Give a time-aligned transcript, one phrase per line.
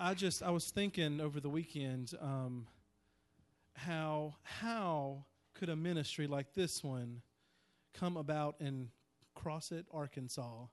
[0.00, 2.68] I just I was thinking over the weekend um,
[3.74, 5.24] how how
[5.54, 7.20] could a ministry like this one
[7.94, 8.90] come about in
[9.34, 10.66] Crossett, Arkansas,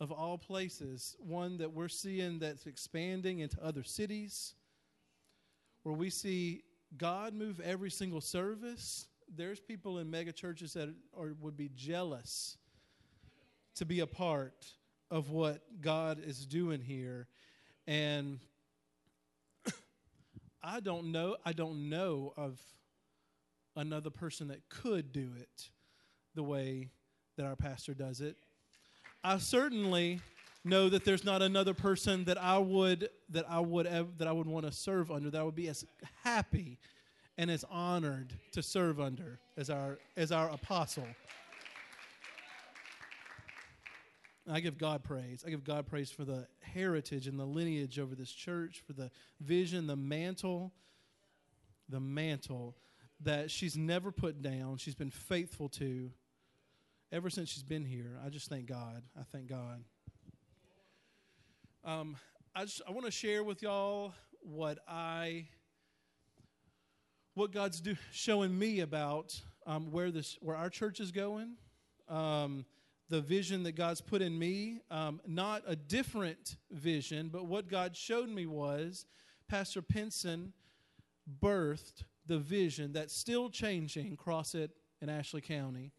[0.00, 4.54] of all places, one that we're seeing that's expanding into other cities,
[5.82, 6.62] where we see
[6.96, 9.06] God move every single service.
[9.36, 12.56] There's people in mega churches that are, would be jealous
[13.74, 14.66] to be a part
[15.10, 17.28] of what God is doing here.
[17.86, 18.38] And
[20.62, 22.60] I don't know I don't know of
[23.76, 25.70] another person that could do it
[26.34, 26.90] the way
[27.36, 28.36] that our pastor does it.
[29.24, 30.20] I certainly
[30.64, 34.32] know that there's not another person that I would that I would ev- that I
[34.32, 35.84] would want to serve under that I would be as
[36.22, 36.78] happy
[37.38, 41.06] and as honored to serve under as our as our apostle.
[44.50, 45.44] I give God praise.
[45.46, 49.10] I give God praise for the heritage and the lineage over this church, for the
[49.40, 50.72] vision, the mantle,
[51.88, 52.76] the mantle
[53.20, 54.78] that she's never put down.
[54.78, 56.10] She's been faithful to
[57.12, 58.18] ever since she's been here.
[58.24, 59.02] I just thank God.
[59.18, 59.84] I thank God.
[61.84, 62.16] Um,
[62.54, 65.46] I just I want to share with y'all what I
[67.34, 71.54] what God's do, showing me about um, where this where our church is going.
[72.08, 72.64] Um,
[73.12, 77.94] the vision that God's put in me, um, not a different vision, but what God
[77.94, 79.04] showed me was
[79.48, 80.54] Pastor Pinson
[81.42, 84.70] birthed the vision that's still changing Crossett
[85.02, 85.92] in Ashley County.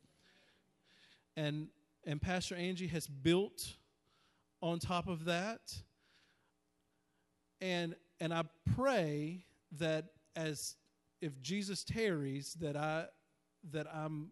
[1.37, 1.67] And,
[2.03, 3.75] and Pastor Angie has built
[4.63, 5.61] on top of that.
[7.61, 8.41] And, and I
[8.75, 9.45] pray
[9.77, 10.77] that as
[11.21, 13.05] if Jesus tarries, that I
[13.71, 14.31] that I'm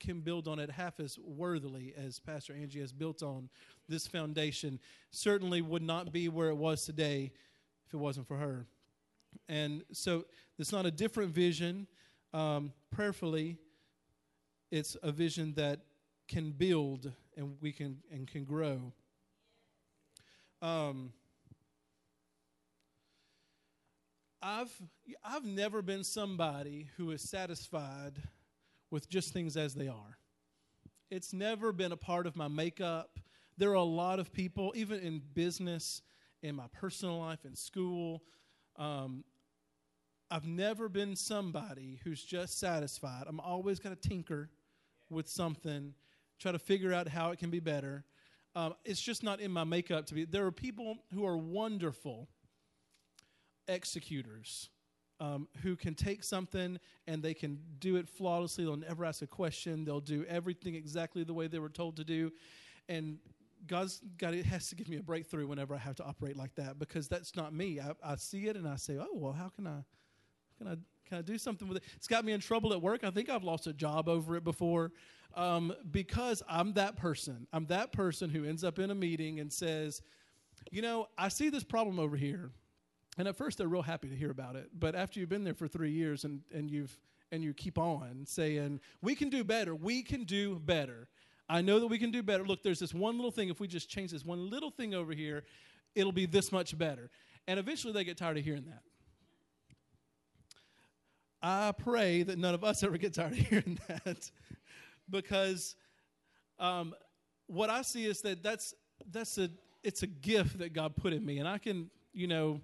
[0.00, 3.48] can build on it half as worthily as Pastor Angie has built on
[3.88, 4.78] this foundation.
[5.10, 7.32] Certainly would not be where it was today
[7.86, 8.66] if it wasn't for her.
[9.48, 10.24] And so
[10.58, 11.86] it's not a different vision.
[12.32, 13.56] Um, prayerfully,
[14.70, 15.80] it's a vision that
[16.26, 18.92] can build and we can and can grow.
[20.60, 21.12] Um,
[24.42, 24.72] I've
[25.24, 28.14] I've never been somebody who is satisfied
[28.90, 30.18] with just things as they are.
[31.10, 33.18] It's never been a part of my makeup.
[33.56, 36.02] There are a lot of people, even in business,
[36.42, 38.22] in my personal life, in school.
[38.76, 39.24] Um,
[40.30, 43.24] I've never been somebody who's just satisfied.
[43.26, 44.50] I'm always going to tinker
[45.10, 45.94] with something,
[46.38, 48.04] try to figure out how it can be better.
[48.54, 50.24] Um, it's just not in my makeup to be.
[50.24, 52.28] There are people who are wonderful
[53.66, 54.68] executors
[55.20, 58.64] um, who can take something and they can do it flawlessly.
[58.64, 59.84] They'll never ask a question.
[59.84, 62.32] They'll do everything exactly the way they were told to do.
[62.88, 63.18] And
[63.66, 66.54] God's God it has to give me a breakthrough whenever I have to operate like
[66.54, 67.80] that because that's not me.
[67.80, 69.84] I, I see it and I say, oh well, how can I,
[70.58, 70.76] can I,
[71.08, 71.82] can I do something with it?
[71.96, 73.02] It's got me in trouble at work.
[73.02, 74.92] I think I've lost a job over it before
[75.34, 77.46] um, because I'm that person.
[77.52, 80.02] I'm that person who ends up in a meeting and says,
[80.70, 82.50] you know, I see this problem over here
[83.18, 84.70] and at first, they're real happy to hear about it.
[84.78, 86.96] But after you've been there for three years and, and you've
[87.30, 89.74] and you keep on saying, "We can do better.
[89.74, 91.08] We can do better."
[91.48, 92.44] I know that we can do better.
[92.44, 93.48] Look, there's this one little thing.
[93.48, 95.44] If we just change this one little thing over here,
[95.94, 97.10] it'll be this much better.
[97.46, 98.82] And eventually, they get tired of hearing that.
[101.42, 104.30] I pray that none of us ever get tired of hearing that,
[105.10, 105.74] because
[106.60, 106.94] um,
[107.48, 108.74] what I see is that that's
[109.10, 109.50] that's a
[109.82, 112.60] it's a gift that God put in me, and I can you know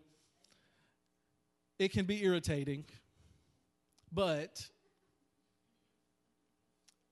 [1.78, 2.84] it can be irritating,
[4.12, 4.64] but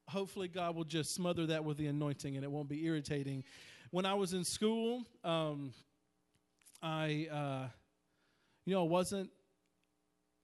[0.08, 3.44] hopefully God will just smother that with the anointing and it won't be irritating.
[3.90, 5.72] When I was in school, um,
[6.82, 7.68] I, uh,
[8.64, 9.30] you know, I wasn't,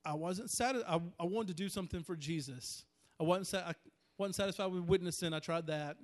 [0.04, 1.02] I wasn't satisfied.
[1.20, 2.84] I, wanted to do something for Jesus.
[3.20, 3.74] I wasn't, I
[4.16, 5.32] wasn't satisfied with witnessing.
[5.32, 5.96] I tried that.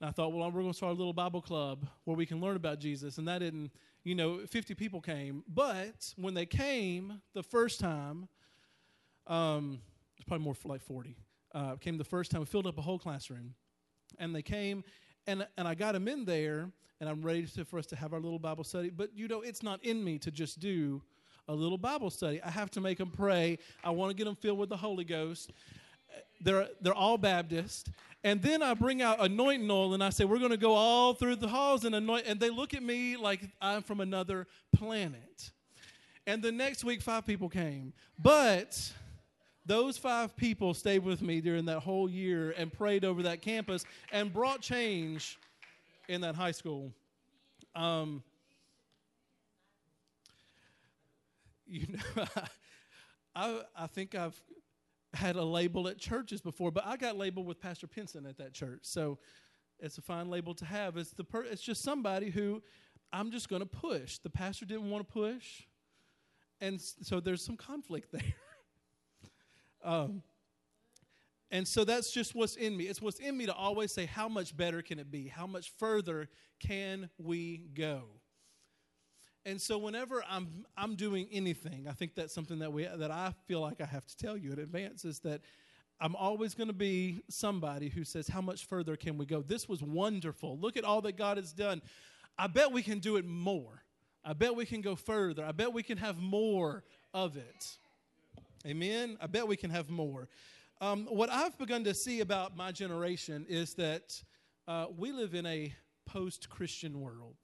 [0.00, 2.40] And I thought, well, we're going to start a little Bible club where we can
[2.40, 3.18] learn about Jesus.
[3.18, 3.70] And that didn't,
[4.04, 5.42] you know, 50 people came.
[5.48, 8.28] But when they came the first time,
[9.26, 9.80] um,
[10.16, 11.16] it's probably more like 40,
[11.54, 13.54] uh, came the first time, filled up a whole classroom.
[14.18, 14.84] And they came,
[15.26, 16.70] and, and I got them in there,
[17.00, 18.90] and I'm ready to, for us to have our little Bible study.
[18.90, 21.02] But, you know, it's not in me to just do
[21.48, 22.40] a little Bible study.
[22.42, 23.58] I have to make them pray.
[23.82, 25.52] I want to get them filled with the Holy Ghost.
[26.40, 27.90] They're, they're all Baptist.
[28.24, 31.12] And then I bring out anointing oil and I say, We're going to go all
[31.12, 32.24] through the halls and anoint.
[32.26, 35.50] And they look at me like I'm from another planet.
[36.26, 37.92] And the next week, five people came.
[38.18, 38.92] But
[39.66, 43.84] those five people stayed with me during that whole year and prayed over that campus
[44.10, 45.38] and brought change
[46.08, 46.92] in that high school.
[47.76, 48.22] Um,
[51.66, 52.24] you know,
[53.36, 54.40] I I think I've
[55.14, 58.52] had a label at churches before, but I got labeled with Pastor Pinson at that
[58.52, 58.80] church.
[58.82, 59.18] So
[59.78, 60.96] it's a fine label to have.
[60.96, 62.62] It's the per, it's just somebody who
[63.12, 64.18] I'm just going to push.
[64.18, 65.62] The pastor didn't want to push,
[66.60, 68.22] and so there's some conflict there.
[69.84, 70.22] um,
[71.50, 72.84] and so that's just what's in me.
[72.84, 75.28] It's what's in me to always say, how much better can it be?
[75.28, 76.28] How much further
[76.58, 78.04] can we go?
[79.46, 83.34] And so whenever I'm I'm doing anything, I think that's something that we that I
[83.46, 85.42] feel like I have to tell you in advance is that
[86.00, 89.42] I'm always going to be somebody who says, How much further can we go?
[89.42, 90.58] This was wonderful.
[90.58, 91.82] Look at all that God has done.
[92.38, 93.82] I bet we can do it more.
[94.24, 95.44] I bet we can go further.
[95.44, 96.82] I bet we can have more
[97.12, 97.78] of it.
[98.66, 99.18] Amen.
[99.20, 100.28] I bet we can have more.
[100.80, 104.22] Um, what I've begun to see about my generation is that
[104.66, 105.72] uh, we live in a
[106.06, 107.36] post Christian world,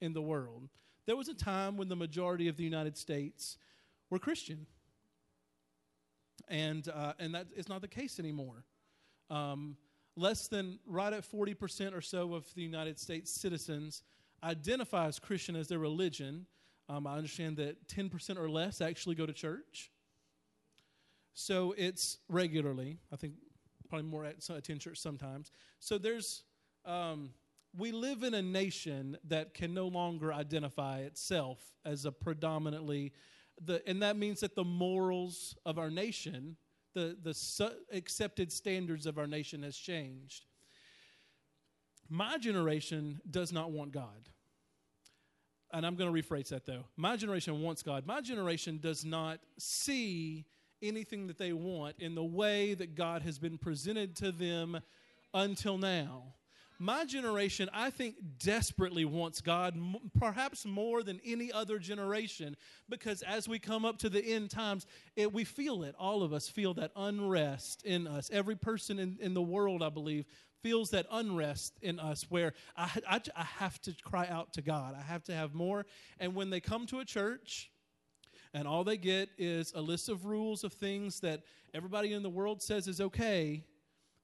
[0.00, 0.68] in the world.
[1.06, 3.56] There was a time when the majority of the United States
[4.10, 4.66] were Christian.
[6.48, 8.64] And, uh, and that is not the case anymore.
[9.30, 9.76] Um,
[10.16, 14.02] less than right at 40% or so of the United States citizens
[14.42, 16.46] identify as Christian as their religion.
[16.88, 19.90] Um, I understand that 10% or less actually go to church.
[21.34, 23.34] So it's regularly, I think
[23.88, 25.52] probably more at attend church sometimes.
[25.80, 26.44] So there's,
[26.84, 27.30] um,
[27.76, 33.12] we live in a nation that can no longer identify itself as a predominantly
[33.64, 36.56] the and that means that the morals of our nation
[36.94, 40.46] the the su- accepted standards of our nation has changed.
[42.08, 44.28] My generation does not want god.
[45.72, 46.84] And i'm going to rephrase that though.
[46.96, 48.06] My generation wants god.
[48.06, 50.46] My generation does not see
[50.82, 54.78] anything that they want in the way that god has been presented to them
[55.32, 56.34] until now
[56.78, 59.78] my generation, I think, desperately wants God,
[60.18, 62.56] perhaps more than any other generation,
[62.88, 64.86] because as we come up to the end times,
[65.16, 65.94] it, we feel it.
[65.98, 68.30] All of us feel that unrest in us.
[68.32, 70.26] Every person in, in the world, I believe,
[70.62, 74.94] feels that unrest in us where I, I, I have to cry out to God.
[74.98, 75.86] I have to have more.
[76.18, 77.70] And when they come to a church,
[78.52, 81.42] and all they get is a list of rules of things that
[81.74, 83.64] everybody in the world says is okay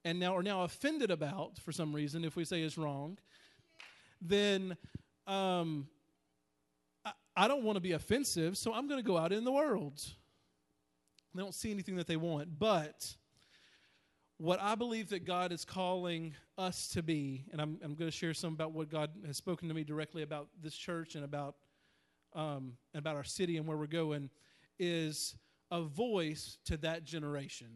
[0.05, 3.17] and now are now offended about for some reason if we say is wrong,
[4.21, 4.77] then
[5.27, 5.87] um,
[7.05, 9.51] I, I don't want to be offensive, so I'm going to go out in the
[9.51, 10.01] world.
[11.33, 13.15] They don't see anything that they want, but
[14.37, 18.15] what I believe that God is calling us to be, and I'm, I'm going to
[18.15, 21.55] share some about what God has spoken to me directly about this church and about
[22.35, 24.27] um, about our city and where we're going,
[24.79, 25.35] is
[25.69, 27.67] a voice to that generation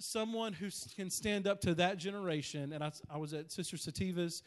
[0.00, 2.72] someone who can stand up to that generation.
[2.72, 4.42] And I, I was at Sister Sativa's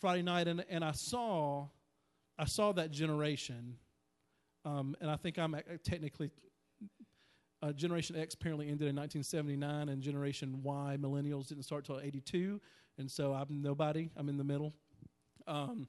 [0.00, 1.68] Friday night, and, and I saw
[2.38, 3.76] I saw that generation.
[4.64, 5.54] Um, and I think I'm
[5.84, 6.30] technically
[7.62, 12.60] uh, Generation X apparently ended in 1979, and Generation Y, millennials, didn't start till 82.
[12.98, 14.10] And so I'm nobody.
[14.16, 14.72] I'm in the middle
[15.46, 15.86] um,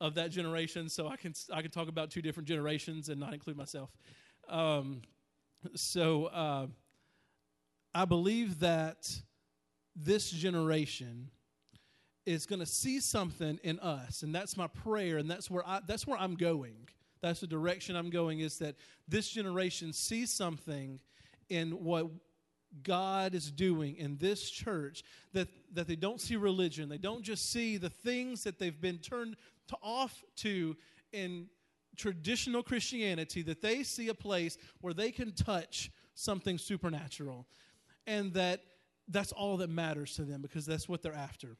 [0.00, 0.88] of that generation.
[0.88, 3.90] So I can I can talk about two different generations and not include myself.
[4.48, 5.02] Um,
[5.74, 6.66] so uh,
[7.94, 9.10] I believe that
[9.96, 11.30] this generation
[12.26, 15.80] is going to see something in us and that's my prayer and that's where I
[15.86, 16.88] that's where I'm going.
[17.22, 18.76] That's the direction I'm going is that
[19.08, 21.00] this generation sees something
[21.48, 22.06] in what
[22.82, 26.88] God is doing in this church that, that they don't see religion.
[26.88, 29.36] They don't just see the things that they've been turned
[29.68, 30.76] to off to
[31.12, 31.48] in
[31.96, 37.46] traditional Christianity, that they see a place where they can touch something supernatural
[38.06, 38.60] and that
[39.08, 41.56] that's all that matters to them because that's what they're after.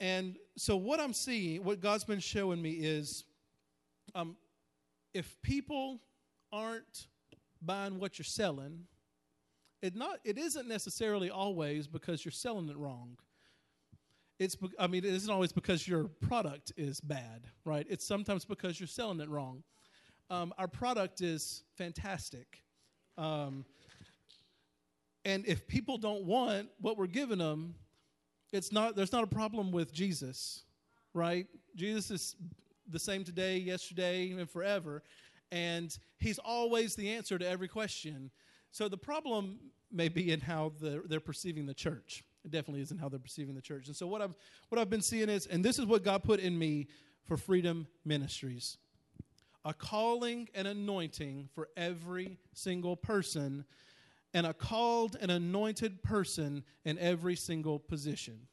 [0.00, 3.24] And so, what I'm seeing, what God's been showing me is
[4.14, 4.36] um,
[5.12, 6.00] if people
[6.52, 7.06] aren't
[7.62, 8.84] buying what you're selling,
[9.82, 13.16] it, not, it isn't necessarily always because you're selling it wrong.
[14.38, 17.86] It's, I mean, it isn't always because your product is bad, right?
[17.88, 19.62] It's sometimes because you're selling it wrong.
[20.28, 22.62] Um, our product is fantastic.
[23.16, 23.64] Um,
[25.24, 27.74] and if people don't want what we're giving them,
[28.52, 30.64] it's not there's not a problem with Jesus,
[31.12, 31.46] right?
[31.74, 32.36] Jesus is
[32.88, 35.02] the same today, yesterday, and forever,
[35.50, 38.30] and he's always the answer to every question.
[38.70, 39.58] So the problem
[39.90, 42.24] may be in how the, they're perceiving the church.
[42.44, 43.86] It definitely isn't how they're perceiving the church.
[43.86, 44.34] And so what I've
[44.68, 46.88] what I've been seeing is, and this is what God put in me
[47.24, 48.76] for Freedom Ministries
[49.64, 53.64] a calling and anointing for every single person,
[54.34, 58.46] and a called and anointed person in every single position.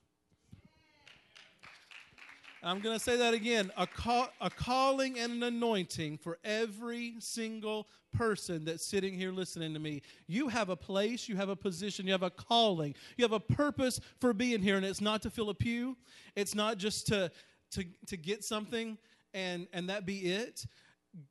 [2.63, 7.15] I'm going to say that again a, call, a calling and an anointing for every
[7.19, 10.03] single person that's sitting here listening to me.
[10.27, 13.39] You have a place, you have a position, you have a calling, you have a
[13.39, 15.97] purpose for being here, and it's not to fill a pew,
[16.35, 17.31] it's not just to,
[17.71, 18.97] to, to get something
[19.33, 20.65] and, and that be it.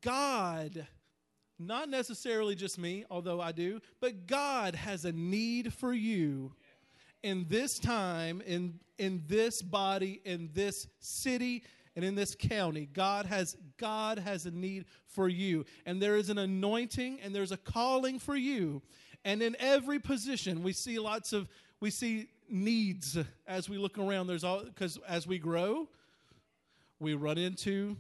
[0.03, 0.87] God,
[1.59, 6.53] not necessarily just me, although I do, but God has a need for you
[7.23, 11.65] in this time, in, in this body, in this city,
[11.97, 12.89] and in this county.
[12.93, 15.65] God has, God has a need for you.
[15.87, 18.83] And there is an anointing and there's a calling for you.
[19.25, 21.49] And in every position, we see lots of,
[21.81, 24.29] we see needs as we look around.
[24.29, 25.89] There's all, because as we grow,
[26.99, 27.97] we run into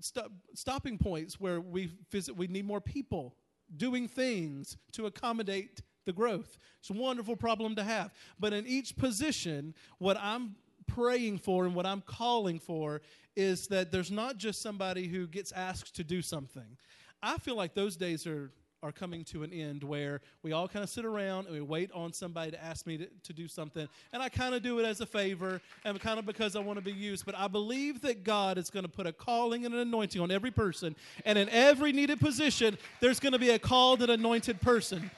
[0.00, 3.34] stop, stopping points where we visit, we need more people
[3.76, 6.58] doing things to accommodate the growth.
[6.80, 8.12] It's a wonderful problem to have.
[8.38, 13.00] But in each position, what I'm praying for and what I'm calling for
[13.36, 16.76] is that there's not just somebody who gets asked to do something.
[17.22, 18.50] I feel like those days are
[18.82, 21.90] are coming to an end where we all kind of sit around and we wait
[21.92, 23.86] on somebody to ask me to, to do something.
[24.12, 26.78] And I kind of do it as a favor and kind of because I want
[26.78, 27.26] to be used.
[27.26, 30.30] But I believe that God is going to put a calling and an anointing on
[30.30, 30.96] every person.
[31.26, 35.10] And in every needed position, there's going to be a called and anointed person.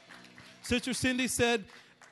[0.62, 1.64] Sister Cindy said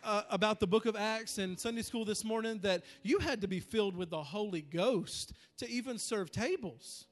[0.04, 3.49] uh, about the book of Acts in Sunday school this morning that you had to
[3.49, 7.07] be filled with the Holy Ghost to even serve tables.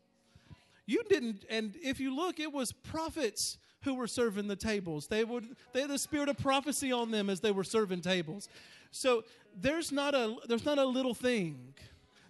[0.86, 5.06] You didn't, and if you look, it was prophets who were serving the tables.
[5.06, 8.48] They would they had the spirit of prophecy on them as they were serving tables.
[8.90, 9.24] So
[9.56, 11.74] there's not a there's not a little thing.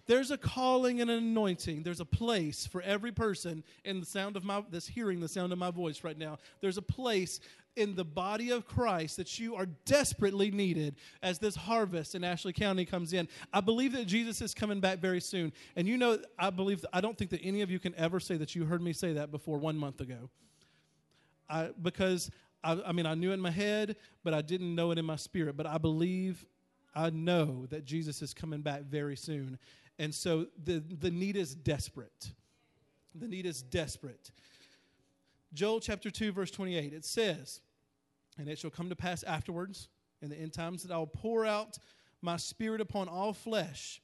[0.05, 1.83] There's a calling and an anointing.
[1.83, 5.53] There's a place for every person in the sound of my that's hearing the sound
[5.53, 6.39] of my voice right now.
[6.61, 7.39] There's a place
[7.75, 12.53] in the body of Christ that you are desperately needed as this harvest in Ashley
[12.53, 13.27] County comes in.
[13.53, 15.53] I believe that Jesus is coming back very soon.
[15.75, 18.35] And you know, I believe, I don't think that any of you can ever say
[18.37, 20.29] that you heard me say that before one month ago.
[21.49, 22.29] I, because,
[22.63, 25.15] I, I mean, I knew in my head, but I didn't know it in my
[25.15, 25.57] spirit.
[25.57, 26.45] But I believe,
[26.95, 29.57] I know that Jesus is coming back very soon.
[29.97, 32.31] And so the, the need is desperate.
[33.15, 34.31] The need is desperate.
[35.53, 37.61] Joel chapter 2, verse 28, it says,
[38.37, 39.89] And it shall come to pass afterwards
[40.21, 41.77] in the end times that I will pour out
[42.21, 44.01] my spirit upon all flesh,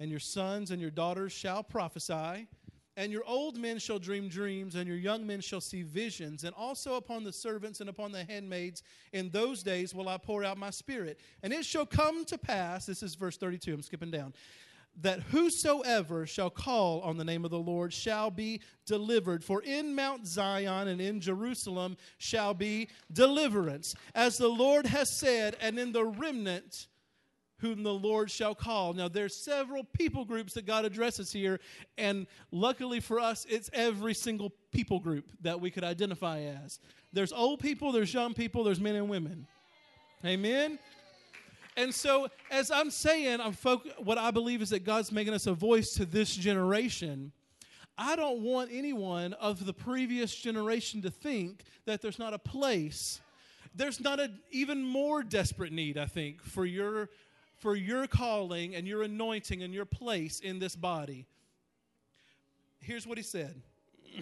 [0.00, 2.48] and your sons and your daughters shall prophesy,
[2.96, 6.54] and your old men shall dream dreams, and your young men shall see visions, and
[6.54, 8.82] also upon the servants and upon the handmaids
[9.12, 11.20] in those days will I pour out my spirit.
[11.42, 14.34] And it shall come to pass, this is verse 32, I'm skipping down
[15.00, 19.42] that whosoever shall call on the name of the Lord shall be delivered.
[19.42, 25.56] For in Mount Zion and in Jerusalem shall be deliverance, as the Lord has said,
[25.60, 26.86] and in the remnant
[27.64, 28.92] whom the Lord shall call.
[28.92, 31.60] Now, there's several people groups that God addresses here,
[31.96, 36.78] and luckily for us, it's every single people group that we could identify as.
[37.14, 39.46] There's old people, there's young people, there's men and women.
[40.26, 40.78] Amen.
[41.78, 45.46] And so, as I'm saying, I'm folk- what I believe is that God's making us
[45.46, 47.32] a voice to this generation.
[47.96, 53.22] I don't want anyone of the previous generation to think that there's not a place.
[53.74, 57.08] There's not an even more desperate need, I think, for your
[57.58, 61.26] for your calling and your anointing and your place in this body.
[62.78, 63.62] Here's what he said.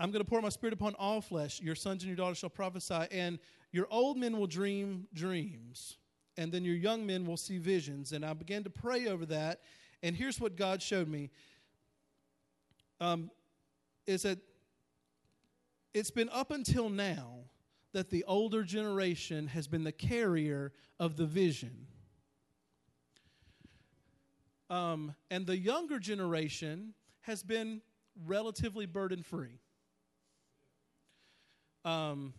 [0.00, 1.60] I'm going to pour my spirit upon all flesh.
[1.60, 3.38] Your sons and your daughters shall prophesy, and
[3.70, 5.98] your old men will dream dreams,
[6.36, 8.12] and then your young men will see visions.
[8.12, 9.60] And I began to pray over that,
[10.02, 11.30] and here's what God showed me
[13.00, 13.30] um,
[14.06, 14.38] is that
[15.94, 17.41] it's been up until now
[17.92, 21.86] that the older generation has been the carrier of the vision.
[24.70, 27.82] Um, and the younger generation has been
[28.26, 29.58] relatively burden free.
[31.84, 32.32] Um,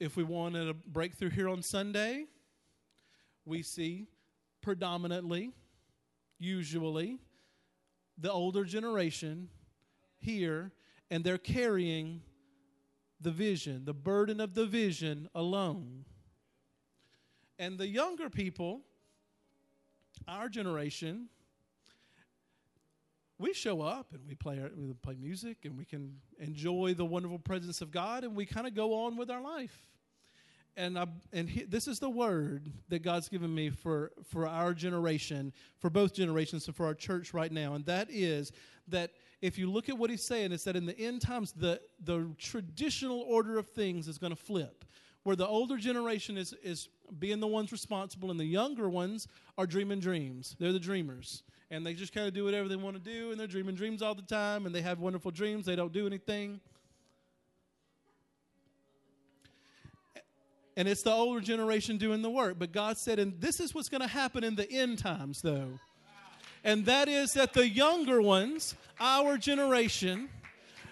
[0.00, 2.26] if we wanted a breakthrough here on Sunday,
[3.44, 4.06] we see
[4.62, 5.52] predominantly,
[6.38, 7.18] usually,
[8.18, 9.48] the older generation
[10.18, 10.72] here,
[11.10, 12.22] and they're carrying
[13.20, 16.04] the vision, the burden of the vision alone.
[17.58, 18.82] And the younger people,
[20.28, 21.28] our generation,
[23.38, 27.38] we show up and we play we play music and we can enjoy the wonderful
[27.38, 29.86] presence of God and we kind of go on with our life.
[30.78, 34.74] And I, and he, this is the word that God's given me for for our
[34.74, 37.74] generation, for both generations, and for our church right now.
[37.74, 38.52] And that is
[38.88, 39.12] that
[39.42, 42.28] if you look at what he's saying, it's that in the end times, the the
[42.38, 44.84] traditional order of things is going to flip
[45.26, 46.88] where the older generation is, is
[47.18, 49.26] being the ones responsible and the younger ones
[49.58, 50.54] are dreaming dreams.
[50.60, 51.42] They're the dreamers.
[51.68, 54.02] And they just kind of do whatever they want to do and they're dreaming dreams
[54.02, 55.66] all the time and they have wonderful dreams.
[55.66, 56.60] They don't do anything.
[60.76, 62.54] And it's the older generation doing the work.
[62.56, 65.80] But God said, and this is what's going to happen in the end times, though.
[66.66, 70.28] And that is that the younger ones, our generation,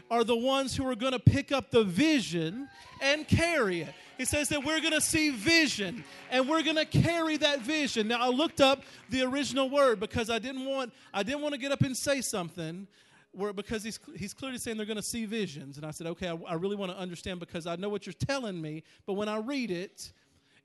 [0.08, 2.68] are the ones who are going to pick up the vision
[3.02, 3.92] and carry it.
[4.16, 8.06] He says that we're going to see vision and we're going to carry that vision.
[8.06, 11.60] Now I looked up the original word because I didn't want I didn't want to
[11.60, 12.86] get up and say something
[13.32, 16.28] where because he's he's clearly saying they're going to see visions and I said, "Okay,
[16.28, 19.28] I, I really want to understand because I know what you're telling me, but when
[19.28, 20.12] I read it,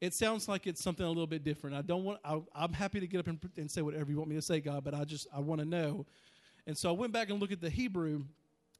[0.01, 1.75] it sounds like it's something a little bit different.
[1.75, 2.19] I don't want.
[2.23, 4.59] I, am happy to get up and, and, say whatever you want me to say,
[4.59, 6.05] God, but I just I want to know.
[6.65, 8.23] And so I went back and looked at the Hebrew,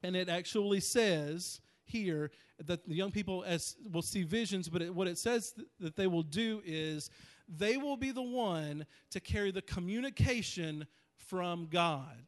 [0.02, 2.30] and it actually says here
[2.64, 5.96] that the young people as will see visions, but it, what it says th- that
[5.96, 7.10] they will do is
[7.48, 10.86] they will be the one to carry the communication
[11.16, 12.24] from God.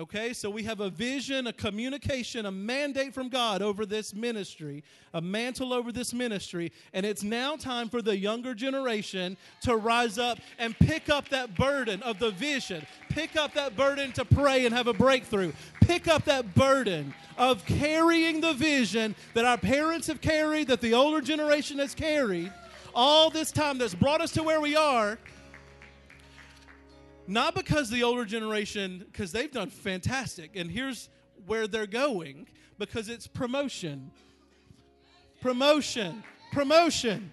[0.00, 4.82] Okay, so we have a vision, a communication, a mandate from God over this ministry,
[5.12, 10.16] a mantle over this ministry, and it's now time for the younger generation to rise
[10.16, 14.64] up and pick up that burden of the vision, pick up that burden to pray
[14.64, 15.52] and have a breakthrough,
[15.82, 20.94] pick up that burden of carrying the vision that our parents have carried, that the
[20.94, 22.50] older generation has carried,
[22.94, 25.18] all this time that's brought us to where we are
[27.30, 31.08] not because the older generation, because they've done fantastic, and here's
[31.46, 34.10] where they're going because it's promotion.
[35.40, 36.24] Promotion.
[36.52, 37.30] Promotion.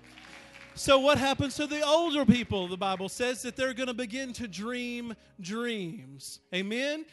[0.76, 2.68] So, what happens to the older people?
[2.68, 6.42] The Bible says that they're going to begin to dream dreams.
[6.54, 7.04] Amen?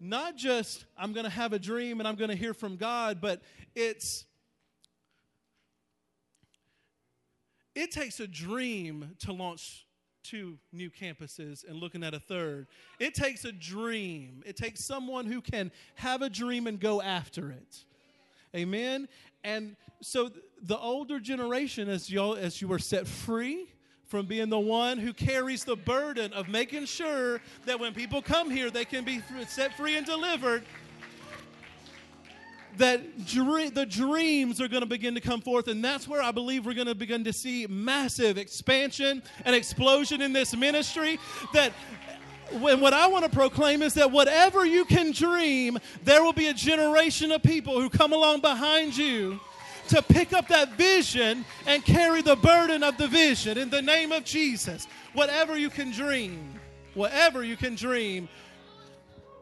[0.00, 3.20] Not just, I'm going to have a dream and I'm going to hear from God,
[3.20, 3.42] but
[3.74, 4.24] it's,
[7.74, 9.84] it takes a dream to launch
[10.22, 12.66] two new campuses and looking at a third.
[12.98, 14.42] It takes a dream.
[14.46, 17.84] It takes someone who can have a dream and go after it.
[18.54, 19.08] Amen.
[19.44, 20.30] And so
[20.62, 23.66] the older generation, as y'all as you were set free
[24.06, 28.50] from being the one who carries the burden of making sure that when people come
[28.50, 30.64] here, they can be set free and delivered
[32.78, 35.68] that the dreams are going to begin to come forth.
[35.68, 40.20] And that's where I believe we're going to begin to see massive expansion and explosion
[40.22, 41.18] in this ministry.
[41.52, 41.72] That
[42.58, 46.48] when what I want to proclaim is that whatever you can dream, there will be
[46.48, 49.40] a generation of people who come along behind you
[49.88, 54.12] to pick up that vision and carry the burden of the vision in the name
[54.12, 54.86] of Jesus.
[55.14, 56.60] Whatever you can dream,
[56.94, 58.28] whatever you can dream,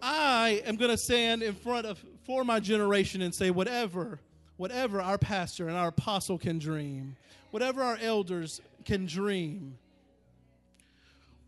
[0.00, 4.20] I am going to stand in front of for my generation and say, whatever,
[4.58, 7.16] whatever our pastor and our apostle can dream,
[7.52, 9.78] whatever our elders can dream,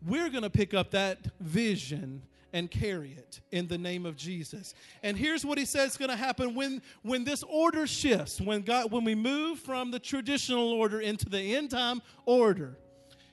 [0.07, 4.73] we're going to pick up that vision and carry it in the name of Jesus.
[5.03, 8.63] And here's what he says is going to happen when when this order shifts, when
[8.63, 12.75] God when we move from the traditional order into the end time order.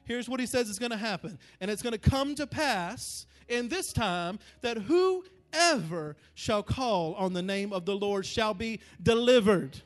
[0.04, 1.38] Here's what he says is going to happen.
[1.62, 7.14] And it's going to come to pass in this time that who whoever shall call
[7.14, 9.80] on the name of the Lord shall be delivered.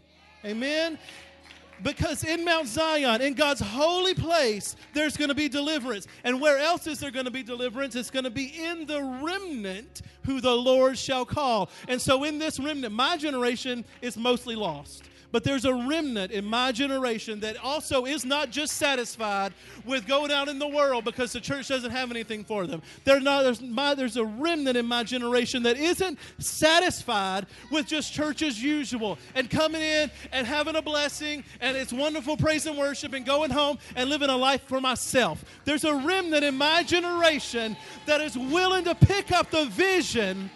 [0.45, 0.99] Amen.
[1.83, 6.07] Because in Mount Zion, in God's holy place, there's going to be deliverance.
[6.23, 7.97] And where else is there going to be deliverance?
[7.97, 11.71] It's going to be in the remnant who the Lord shall call.
[11.89, 15.03] And so, in this remnant, my generation is mostly lost.
[15.33, 19.55] But there's a remnant in my generation that also is not just satisfied
[19.87, 22.83] with going out in the world because the church doesn't have anything for them.
[23.07, 28.43] Not, there's, my, there's a remnant in my generation that isn't satisfied with just church
[28.43, 33.15] as usual and coming in and having a blessing and it's wonderful praise and worship
[33.15, 35.45] and going home and living a life for myself.
[35.65, 40.51] There's a remnant in my generation that is willing to pick up the vision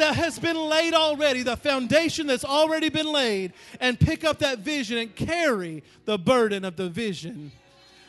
[0.00, 4.58] that has been laid already, the foundation that's already been laid, and pick up that
[4.58, 7.52] vision and carry the burden of the vision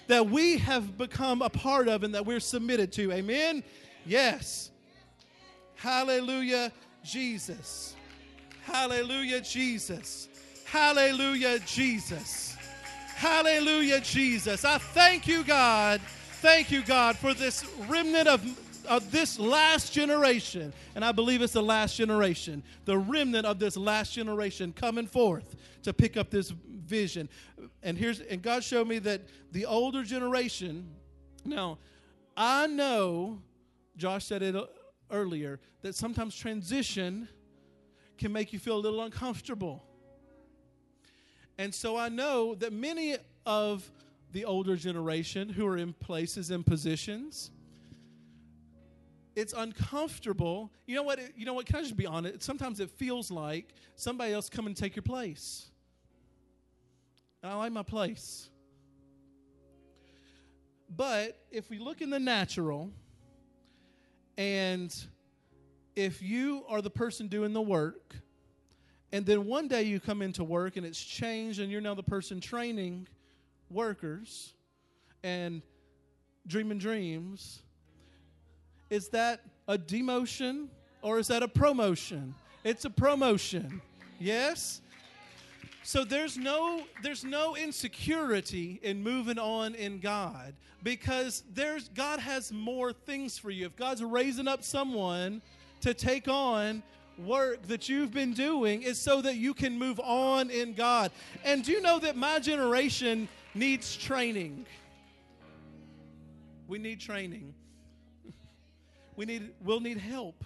[0.08, 3.12] that we have become a part of and that we're submitted to.
[3.12, 3.63] Amen?
[4.06, 4.71] Yes.
[5.75, 6.71] Hallelujah,
[7.04, 7.95] Jesus.
[8.63, 10.27] Hallelujah, Jesus.
[10.65, 12.56] Hallelujah, Jesus.
[13.15, 14.65] Hallelujah, Jesus.
[14.65, 16.01] I thank you, God.
[16.41, 18.43] Thank you, God, for this remnant of
[18.86, 23.78] of this last generation, and I believe it's the last generation, the remnant of this
[23.78, 27.30] last generation coming forth to pick up this vision.
[27.84, 30.88] And here's and God showed me that the older generation,
[31.46, 31.78] now
[32.36, 33.41] I know,
[33.98, 34.65] Josh said it uh,
[35.10, 37.28] earlier, that sometimes transition
[38.17, 39.84] can make you feel a little uncomfortable.
[41.58, 43.91] And so I know that many of
[44.32, 47.52] the older generation who are in places and positions.
[49.36, 50.72] It's uncomfortable.
[50.86, 51.20] You know what?
[51.38, 51.65] You know what?
[51.65, 52.44] Can I just be honest?
[52.44, 55.67] Sometimes it feels like somebody else come and take your place.
[57.41, 58.50] And I like my place.
[60.94, 62.91] But if we look in the natural,
[64.38, 64.94] and
[65.96, 68.15] if you are the person doing the work,
[69.13, 72.04] and then one day you come into work and it's changed, and you're now the
[72.04, 73.08] person training
[73.70, 74.54] workers
[75.24, 75.62] and
[76.46, 77.62] dreaming dreams,
[78.91, 80.67] is that a demotion
[81.01, 82.36] or is that a promotion?
[82.63, 83.82] It's a promotion.
[84.19, 84.82] Yes?
[85.82, 92.51] So there's no there's no insecurity in moving on in God because there's God has
[92.51, 93.65] more things for you.
[93.65, 95.41] If God's raising up someone
[95.80, 96.84] to take on
[97.17, 101.12] work that you've been doing is so that you can move on in God.
[101.43, 104.65] And do you know that my generation needs training?
[106.67, 107.54] We need training.
[109.15, 110.43] We need we'll need help.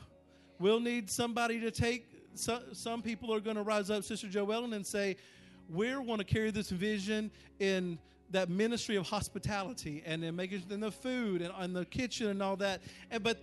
[0.60, 4.76] We'll need somebody to take so, some people are going to rise up, Sister Joellen,
[4.76, 5.16] and say,
[5.70, 7.98] We're going to carry this vision in
[8.32, 12.44] that ministry of hospitality and in making in the food and in the kitchen and
[12.44, 12.82] all that.
[13.10, 13.42] And but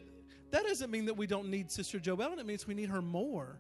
[0.50, 2.38] that doesn't mean that we don't need Sister Joellen.
[2.38, 3.58] It means we need her more.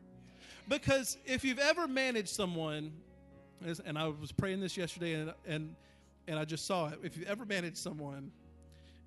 [0.68, 2.92] Because if you've ever managed someone,
[3.84, 5.74] and I was praying this yesterday, and and
[6.28, 6.98] and I just saw it.
[7.02, 8.30] If you've ever managed someone,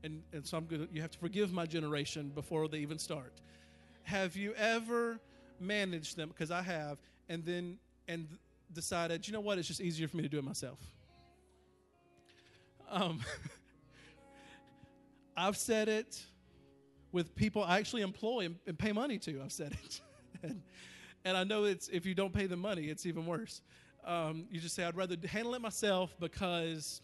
[0.05, 3.33] and and so I'm gonna, you have to forgive my generation before they even start.
[4.03, 5.19] Have you ever
[5.59, 6.29] managed them?
[6.29, 8.27] Because I have, and then and
[8.71, 9.57] decided, you know what?
[9.57, 10.79] It's just easier for me to do it myself.
[12.89, 13.19] Um,
[15.37, 16.23] I've said it
[17.11, 19.41] with people I actually employ and, and pay money to.
[19.43, 20.01] I've said it,
[20.43, 20.61] and,
[21.25, 23.61] and, I know it's if you don't pay the money, it's even worse.
[24.05, 27.01] Um, you just say I'd rather handle it myself because,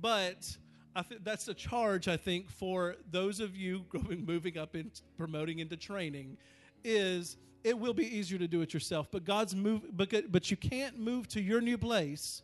[0.00, 0.56] but
[0.94, 4.90] I think that's a charge I think for those of you going moving up and
[5.16, 6.36] promoting into training
[6.82, 9.08] is it will be easier to do it yourself.
[9.10, 12.42] But God's move, but but you can't move to your new place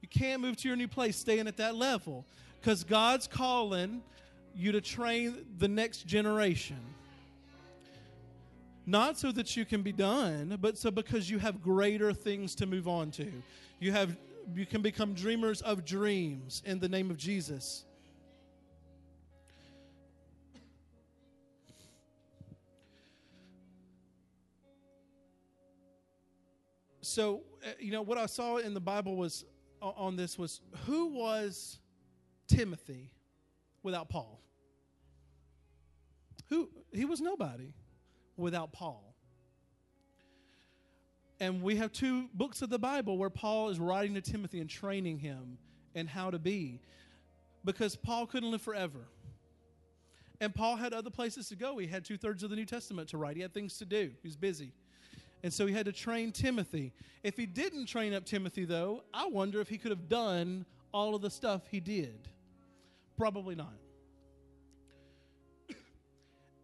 [0.00, 2.24] you can't move to your new place staying at that level
[2.60, 4.02] because God's calling
[4.54, 6.78] you to train the next generation.
[8.86, 12.66] Not so that you can be done, but so because you have greater things to
[12.66, 13.30] move on to.
[13.78, 14.16] You have
[14.54, 17.84] you can become dreamers of dreams in the name of Jesus.
[27.00, 29.44] So, uh, you know, what I saw in the Bible was
[29.82, 31.78] on this was who was
[32.46, 33.10] Timothy
[33.82, 34.40] without Paul?
[36.48, 37.72] Who he was nobody
[38.36, 39.09] without Paul.
[41.40, 44.68] And we have two books of the Bible where Paul is writing to Timothy and
[44.68, 45.56] training him
[45.94, 46.80] and how to be.
[47.64, 49.00] Because Paul couldn't live forever.
[50.40, 51.78] And Paul had other places to go.
[51.78, 53.36] He had two thirds of the New Testament to write.
[53.36, 54.10] He had things to do.
[54.22, 54.72] He was busy.
[55.42, 56.92] And so he had to train Timothy.
[57.22, 61.14] If he didn't train up Timothy, though, I wonder if he could have done all
[61.14, 62.28] of the stuff he did.
[63.16, 63.74] Probably not.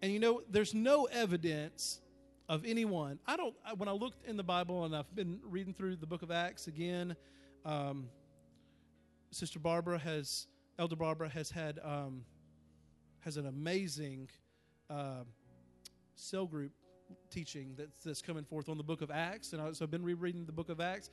[0.02, 2.00] And you know, there's no evidence
[2.48, 3.18] of anyone.
[3.26, 6.22] I don't, when I looked in the Bible and I've been reading through the book
[6.22, 7.16] of Acts again,
[7.64, 8.08] um,
[9.30, 10.46] Sister Barbara has,
[10.78, 12.24] Elder Barbara has had, um,
[13.20, 14.28] has an amazing
[14.88, 15.24] uh,
[16.14, 16.72] cell group
[17.30, 19.52] teaching that's, that's coming forth on the book of Acts.
[19.52, 21.10] And I, so I've been rereading the book of Acts.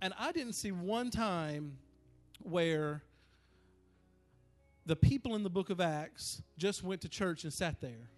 [0.00, 1.76] And I didn't see one time
[2.42, 3.02] where
[4.86, 8.08] the people in the book of Acts just went to church and sat there.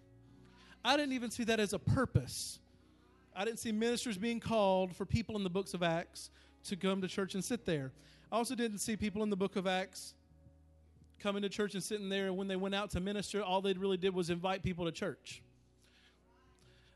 [0.83, 2.59] I didn't even see that as a purpose.
[3.35, 6.29] I didn't see ministers being called for people in the books of Acts
[6.65, 7.91] to come to church and sit there.
[8.31, 10.13] I also didn't see people in the book of Acts
[11.19, 13.73] coming to church and sitting there, and when they went out to minister, all they
[13.73, 15.41] really did was invite people to church.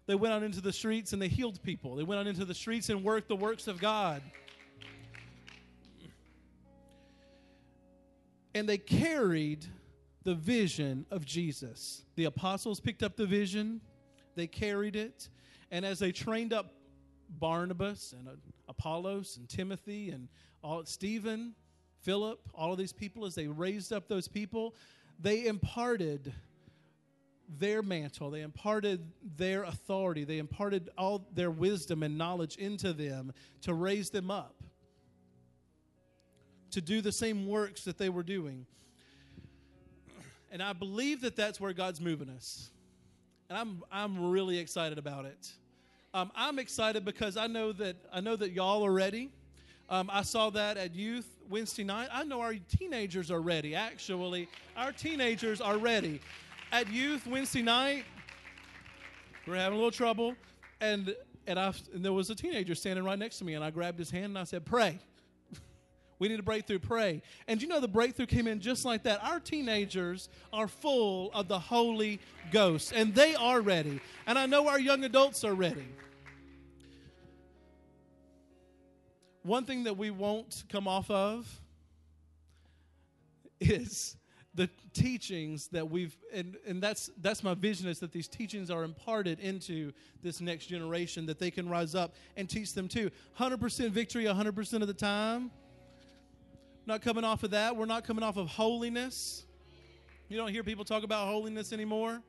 [0.08, 1.96] They went out into the streets and they healed people.
[1.96, 4.22] They went out into the streets and worked the works of God.
[8.54, 9.66] And they carried
[10.26, 12.04] the vision of Jesus.
[12.16, 13.80] The apostles picked up the vision,
[14.36, 15.30] they carried it,
[15.72, 16.74] and as they trained up
[17.30, 18.32] Barnabas and uh,
[18.68, 20.28] Apollos and Timothy and
[20.64, 21.54] all Stephen,
[22.02, 24.76] Philip, all of these people, as they raised up those people,
[25.20, 26.34] they imparted
[27.60, 33.32] their mantle, they imparted their authority, they imparted all their wisdom and knowledge into them
[33.62, 34.64] to raise them up,
[36.72, 38.66] to do the same works that they were doing.
[40.56, 42.70] And I believe that that's where God's moving us.
[43.50, 45.52] And I'm, I'm really excited about it.
[46.14, 49.32] Um, I'm excited because I know that I know that y'all are ready.
[49.90, 52.08] Um, I saw that at youth Wednesday night.
[52.10, 53.76] I know our teenagers are ready.
[53.76, 56.22] Actually, our teenagers are ready.
[56.72, 58.06] At youth Wednesday night,
[59.46, 60.36] we're having a little trouble,
[60.80, 61.14] and
[61.48, 64.00] and, I, and there was a teenager standing right next to me, and I grabbed
[64.00, 65.00] his hand and I said, "Pray."
[66.20, 66.80] We need a breakthrough.
[66.80, 67.22] Pray.
[67.48, 69.24] And you know, the breakthrough came in just like that.
[69.24, 72.20] Our teenagers are full of the Holy
[72.52, 74.00] Ghost, and they are ready.
[74.26, 75.88] And I know our young adults are ready.
[79.44, 81.62] One thing that we won't come off of
[83.60, 84.18] is
[84.56, 88.84] the teachings that we've and, and that's that's my vision is that these teachings are
[88.84, 89.92] imparted into
[90.24, 94.82] this next generation that they can rise up and teach them too 100% victory 100%
[94.82, 95.52] of the time
[96.86, 97.76] not coming off of that.
[97.76, 99.46] We're not coming off of holiness.
[100.30, 102.22] You don't hear people talk about holiness anymore.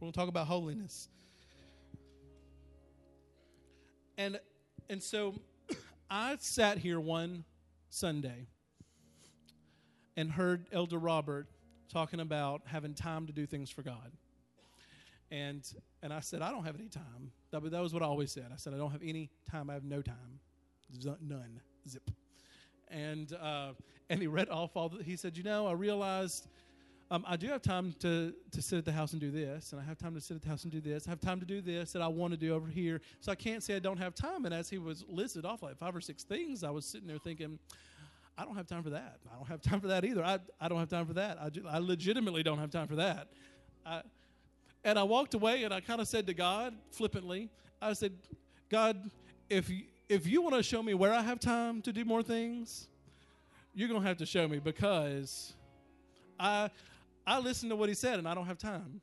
[0.00, 1.08] We're going to talk about holiness.
[4.18, 4.38] And
[4.88, 5.34] and so
[6.10, 7.44] I sat here one
[7.90, 8.46] Sunday
[10.16, 11.46] and heard Elder Robert
[11.90, 14.12] talking about having time to do things for God.
[15.30, 15.64] And
[16.02, 17.32] and I said, I don't have any time.
[17.52, 18.48] That, that was what I always said.
[18.52, 19.70] I said, I don't have any time.
[19.70, 20.40] I have no time.
[21.20, 21.60] None.
[21.88, 22.10] Zip
[22.92, 23.72] and uh,
[24.10, 24.88] and he read off all.
[24.88, 26.48] The, he said, "You know, I realized
[27.10, 29.80] um, I do have time to to sit at the house and do this, and
[29.80, 31.06] I have time to sit at the house and do this.
[31.06, 33.00] I have time to do this that I want to do over here.
[33.20, 35.76] So I can't say I don't have time." And as he was listed off like
[35.78, 37.58] five or six things, I was sitting there thinking.
[38.38, 39.18] I don't have time for that.
[39.30, 40.24] I don't have time for that either.
[40.24, 41.38] I, I don't have time for that.
[41.38, 43.28] I, I legitimately don't have time for that.
[43.84, 44.00] I,
[44.84, 47.50] and I walked away and I kind of said to God flippantly,
[47.80, 48.12] I said,
[48.68, 49.10] God,
[49.50, 52.22] if you, if you want to show me where I have time to do more
[52.22, 52.88] things,
[53.74, 55.54] you're going to have to show me because
[56.38, 56.70] I
[57.26, 59.00] I listened to what he said and I don't have time.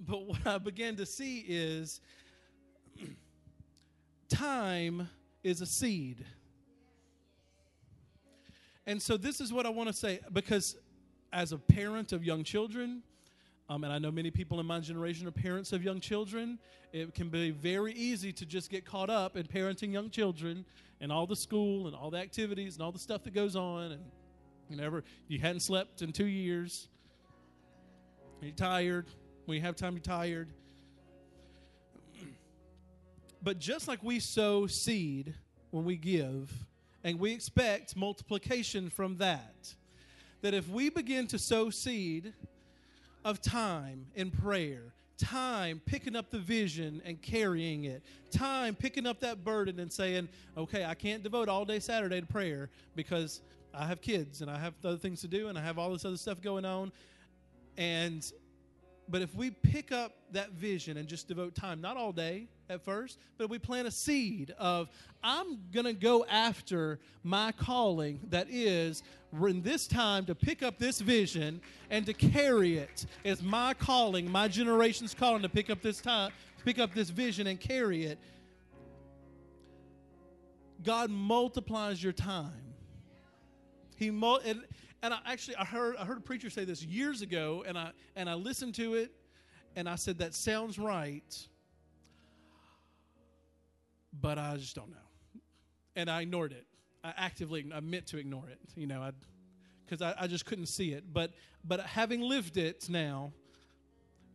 [0.00, 2.00] But what I began to see is
[4.28, 5.08] time
[5.42, 6.24] is a seed.
[8.86, 10.76] And so this is what I want to say because
[11.32, 13.02] as a parent of young children,
[13.72, 16.58] um, and I know many people in my generation are parents of young children.
[16.92, 20.66] It can be very easy to just get caught up in parenting young children
[21.00, 23.92] and all the school and all the activities and all the stuff that goes on.
[23.92, 24.02] And
[24.68, 26.88] you never, you hadn't slept in two years.
[28.42, 29.06] You're tired.
[29.46, 30.50] When you have time, you're tired.
[33.42, 35.34] But just like we sow seed
[35.70, 36.52] when we give,
[37.04, 39.72] and we expect multiplication from that,
[40.42, 42.34] that if we begin to sow seed,
[43.24, 49.20] of time in prayer, time picking up the vision and carrying it, time picking up
[49.20, 53.40] that burden and saying, okay, I can't devote all day Saturday to prayer because
[53.74, 56.04] I have kids and I have other things to do and I have all this
[56.04, 56.92] other stuff going on.
[57.76, 58.30] And
[59.08, 62.82] but if we pick up that vision and just devote time, not all day at
[62.82, 64.88] first, but we plant a seed of,
[65.22, 70.78] I'm going to go after my calling that is in this time to pick up
[70.78, 73.06] this vision and to carry it.
[73.24, 76.32] It's my calling, my generation's calling to pick up this time,
[76.64, 78.18] pick up this vision and carry it.
[80.82, 82.74] God multiplies your time.
[83.96, 84.62] He mul- and,
[85.02, 87.92] and I actually I heard I heard a preacher say this years ago, and I
[88.16, 89.12] and I listened to it,
[89.76, 91.46] and I said that sounds right,
[94.12, 95.40] but I just don't know,
[95.96, 96.66] and I ignored it.
[97.04, 99.10] I actively I meant to ignore it, you know,
[99.84, 101.12] because I, I, I just couldn't see it.
[101.12, 101.32] But
[101.64, 103.32] but having lived it now,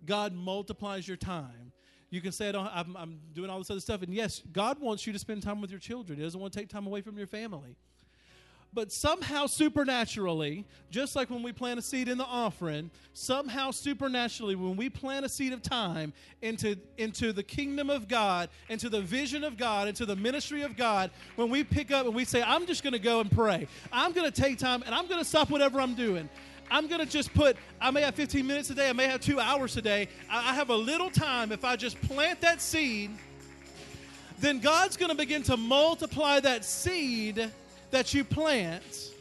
[0.06, 1.72] God multiplies your time.
[2.10, 4.02] You can say, I don't, I'm, I'm doing all this other stuff.
[4.02, 6.18] And yes, God wants you to spend time with your children.
[6.18, 7.76] He doesn't want to take time away from your family
[8.78, 14.54] but somehow supernaturally, just like when we plant a seed in the offering, somehow supernaturally,
[14.54, 16.14] when we plant a seed of time
[16.44, 20.78] into, into the kingdom of God, into the vision of God, into the ministry of
[20.78, 23.68] God, when we pick up and we say, I'm just going to go and pray,
[23.92, 26.30] I'm going to take time and I'm going to stop whatever I'm doing.
[26.70, 29.22] I'm going to just put, I may have 15 minutes a day, I may have
[29.22, 30.08] two hours a day.
[30.30, 31.52] I have a little time.
[31.52, 33.10] If I just plant that seed,
[34.38, 37.50] then God's going to begin to multiply that seed
[37.92, 39.12] that you plant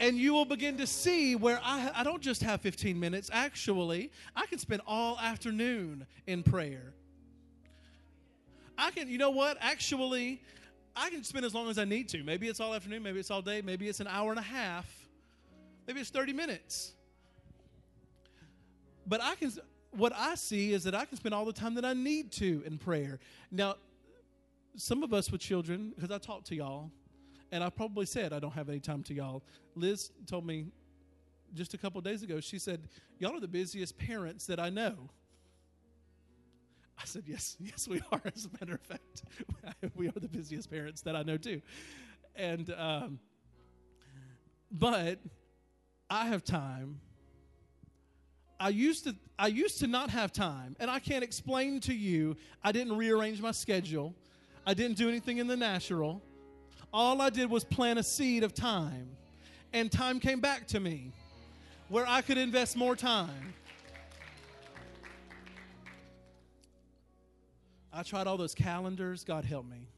[0.00, 3.30] and you will begin to see where I, I don't just have 15 minutes.
[3.32, 6.94] Actually, I can spend all afternoon in prayer.
[8.78, 9.58] I can, you know what?
[9.60, 10.40] Actually,
[10.96, 12.24] I can spend as long as I need to.
[12.24, 14.86] Maybe it's all afternoon, maybe it's all day, maybe it's an hour and a half,
[15.86, 16.92] maybe it's 30 minutes.
[19.06, 19.52] But I can,
[19.90, 22.62] what I see is that I can spend all the time that I need to
[22.64, 23.18] in prayer.
[23.50, 23.74] Now,
[24.76, 26.90] some of us with children, because I talk to y'all,
[27.52, 29.42] and I probably said I don't have any time to y'all.
[29.74, 30.66] Liz told me
[31.54, 35.10] just a couple days ago, she said, Y'all are the busiest parents that I know.
[36.98, 38.22] I said, Yes, yes, we are.
[38.34, 39.22] As a matter of fact,
[39.94, 41.60] we are the busiest parents that I know too.
[42.36, 43.18] And, um,
[44.70, 45.18] but
[46.08, 47.00] I have time.
[48.58, 52.36] I used to I used to not have time, and I can't explain to you.
[52.62, 54.14] I didn't rearrange my schedule.
[54.66, 56.22] I didn't do anything in the natural.
[56.92, 59.08] All I did was plant a seed of time,
[59.72, 61.12] and time came back to me
[61.88, 63.54] where I could invest more time.
[67.92, 69.24] I tried all those calendars.
[69.24, 69.88] God help me.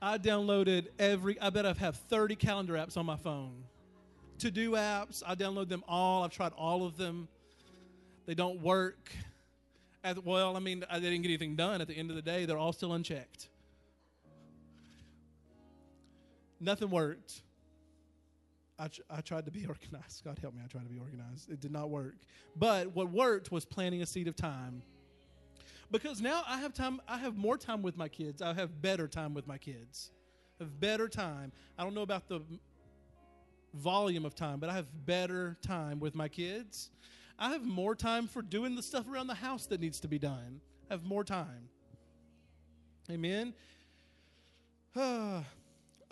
[0.00, 3.64] I downloaded every, I bet I've 30 calendar apps on my phone.
[4.40, 6.24] To do apps, I download them all.
[6.24, 7.28] I've tried all of them.
[8.26, 9.10] They don't work.
[10.02, 12.44] At, well, I mean, I didn't get anything done at the end of the day.
[12.44, 13.48] They're all still unchecked.
[16.64, 17.42] Nothing worked.
[18.78, 20.24] I, I tried to be organized.
[20.24, 21.50] God help me, I tried to be organized.
[21.50, 22.16] It did not work.
[22.56, 24.82] But what worked was planting a seed of time.
[25.90, 28.40] Because now I have time, I have more time with my kids.
[28.40, 30.10] I have better time with my kids.
[30.58, 31.52] I have better time.
[31.78, 32.40] I don't know about the
[33.74, 36.90] volume of time, but I have better time with my kids.
[37.38, 40.18] I have more time for doing the stuff around the house that needs to be
[40.18, 40.60] done.
[40.88, 41.68] I have more time.
[43.10, 43.52] Amen.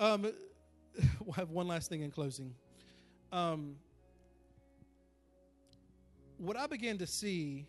[0.02, 0.32] um,
[1.24, 2.54] we'll have one last thing in closing.
[3.30, 3.76] Um,
[6.38, 7.68] what I began to see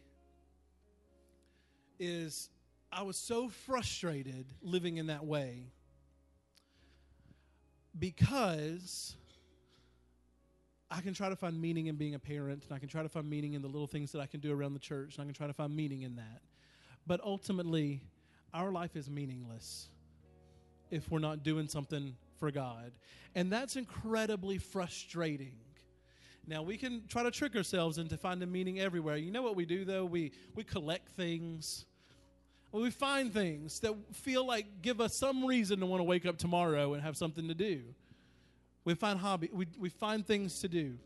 [2.00, 2.50] is
[2.92, 5.68] I was so frustrated living in that way
[7.98, 9.16] because
[10.90, 13.10] I can try to find meaning in being a parent, and I can try to
[13.10, 15.26] find meaning in the little things that I can do around the church, and I
[15.26, 16.42] can try to find meaning in that.
[17.06, 18.02] But ultimately,
[18.54, 19.90] our life is meaningless
[20.90, 22.92] if we're not doing something for God.
[23.36, 25.56] And that's incredibly frustrating.
[26.46, 29.16] Now, we can try to trick ourselves into finding meaning everywhere.
[29.16, 30.06] You know what we do, though?
[30.06, 31.86] We, we collect things.
[32.72, 36.38] We find things that feel like give us some reason to want to wake up
[36.38, 37.82] tomorrow and have something to do.
[38.84, 39.50] We find hobby.
[39.54, 40.98] We, we find things to do.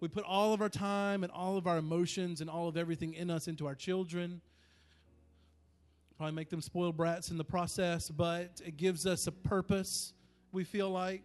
[0.00, 3.14] We put all of our time and all of our emotions and all of everything
[3.14, 4.40] in us into our children.
[6.18, 10.12] Probably make them spoiled brats in the process, but it gives us a purpose,
[10.52, 11.22] we feel like.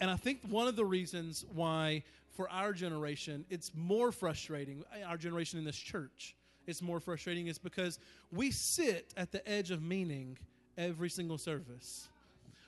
[0.00, 5.02] And I think one of the reasons why, for our generation, it's more frustrating, eh,
[5.04, 7.98] our generation in this church, it's more frustrating, is because
[8.32, 10.38] we sit at the edge of meaning
[10.78, 12.08] every single service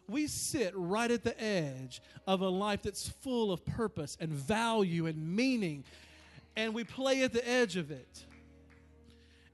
[0.09, 5.07] we sit right at the edge of a life that's full of purpose and value
[5.07, 5.85] and meaning,
[6.57, 8.25] and we play at the edge of it.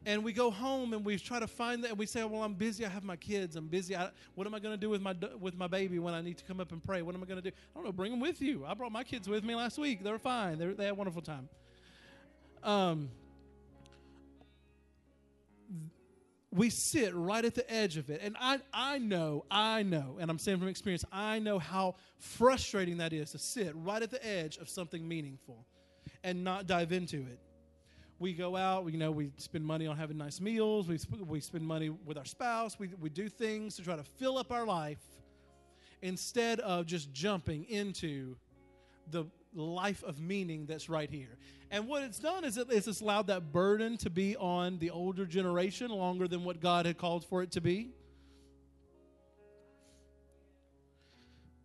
[0.05, 2.55] And we go home and we try to find that, and we say, "Well, I'm
[2.55, 2.85] busy.
[2.85, 3.55] I have my kids.
[3.55, 3.95] I'm busy.
[3.95, 6.39] I, what am I going to do with my with my baby when I need
[6.39, 7.03] to come up and pray?
[7.03, 7.55] What am I going to do?
[7.55, 7.93] I don't know.
[7.93, 8.65] Bring them with you.
[8.67, 10.03] I brought my kids with me last week.
[10.03, 10.59] They were fine.
[10.59, 11.49] They, they had a wonderful time.
[12.65, 13.11] Um,
[16.53, 18.21] we sit right at the edge of it.
[18.23, 22.99] And I, I know, I know, and I'm saying from experience, I know how frustrating
[22.99, 25.67] that is to sit right at the edge of something meaningful
[26.23, 27.41] and not dive into it.
[28.23, 31.67] We go out, you know, we spend money on having nice meals, we, we spend
[31.67, 35.01] money with our spouse, we, we do things to try to fill up our life
[36.03, 38.37] instead of just jumping into
[39.11, 41.37] the life of meaning that's right here.
[41.73, 45.27] And what it's done is it's just allowed that burden to be on the older
[45.27, 47.91] generation longer than what God had called for it to be.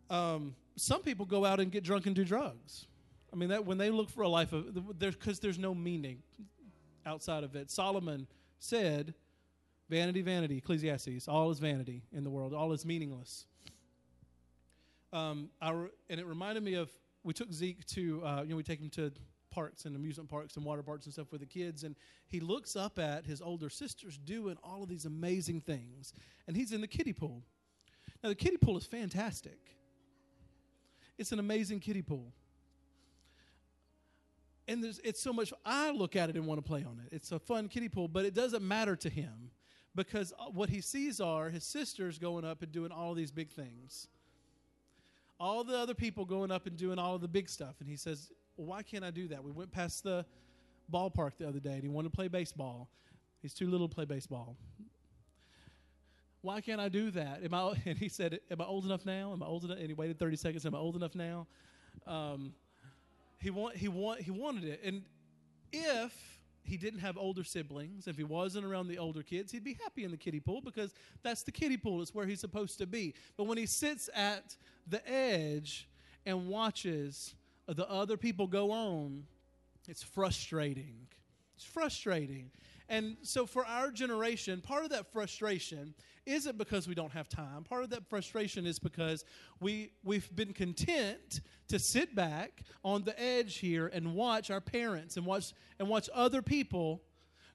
[0.10, 2.88] Um, some people go out and get drunk and do drugs.
[3.38, 6.23] I mean, that when they look for a life of, because there's no meaning
[7.06, 7.69] outside of it.
[7.69, 8.26] Solomon
[8.58, 9.13] said,
[9.91, 12.56] "Vanity, vanity." Ecclesiastes, all is vanity in the world.
[12.56, 13.45] All is meaningless.
[15.13, 16.91] Um, our, and it reminded me of
[17.23, 19.12] we took Zeke to, uh, you know, we take him to
[19.52, 21.95] parks and amusement parks and water parks and stuff with the kids and
[22.28, 26.13] he looks up at his older sisters doing all of these amazing things
[26.47, 27.41] and he's in the kiddie pool
[28.21, 29.58] now the kiddie pool is fantastic
[31.17, 32.34] it's an amazing kiddie pool
[34.67, 37.32] and it's so much i look at it and want to play on it it's
[37.32, 39.51] a fun kiddie pool but it doesn't matter to him
[39.95, 43.50] because uh, what he sees are his sisters going up and doing all these big
[43.50, 44.08] things
[45.39, 47.96] all the other people going up and doing all of the big stuff and he
[47.96, 49.44] says well, why can't I do that?
[49.44, 50.25] We went past the
[50.92, 52.89] ballpark the other day and he wanted to play baseball.
[53.42, 54.58] He's too little to play baseball.
[56.42, 57.44] Why can't I do that?
[57.44, 59.31] Am I, and he said, Am I old enough now?
[59.31, 59.77] Am I old enough?
[59.77, 60.65] And he waited 30 seconds.
[60.65, 61.48] Am I old enough now?
[62.06, 62.54] Um,
[63.40, 64.81] he, want, he, want, he wanted it.
[64.83, 65.04] And
[65.71, 69.77] if he didn't have older siblings, if he wasn't around the older kids, he'd be
[69.81, 72.02] happy in the kiddie pool because that's the kiddie pool.
[72.02, 73.13] It's where he's supposed to be.
[73.38, 74.56] But when he sits at
[74.88, 75.88] the edge
[76.25, 77.35] and watches
[77.67, 79.23] the other people go on,
[79.88, 81.08] it's frustrating.
[81.56, 82.52] It's frustrating.
[82.90, 85.94] And so for our generation, part of that frustration
[86.25, 87.63] isn't because we don't have time.
[87.63, 89.25] Part of that frustration is because
[89.60, 95.17] we we've been content to sit back on the edge here and watch our parents
[95.17, 97.02] and watch and watch other people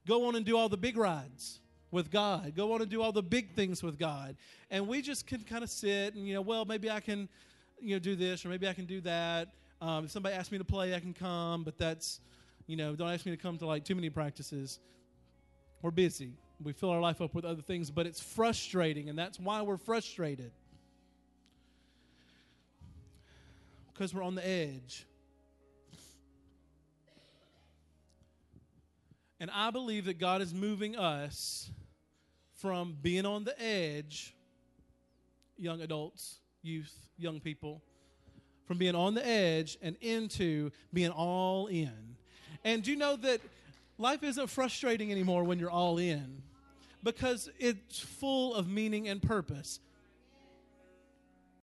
[0.07, 1.59] go on and do all the big rides
[1.91, 4.35] with God, go on and do all the big things with God.
[4.71, 7.29] And we just can kind of sit and, you know, well, maybe I can,
[7.79, 9.49] you know, do this or maybe I can do that.
[9.79, 12.19] Um, if somebody asks me to play, I can come, but that's,
[12.65, 14.79] you know, don't ask me to come to like too many practices.
[15.83, 16.31] We're busy.
[16.63, 19.77] We fill our life up with other things, but it's frustrating, and that's why we're
[19.77, 20.51] frustrated.
[23.91, 25.05] Because we're on the edge.
[29.41, 31.69] And I believe that God is moving us
[32.53, 34.33] from being on the edge,
[35.57, 37.81] young adults, youth, young people,
[38.65, 42.15] from being on the edge and into being all in.
[42.63, 43.41] And do you know that
[44.03, 46.43] life isn't frustrating anymore when you're all in?
[47.01, 49.79] Because it's full of meaning and purpose.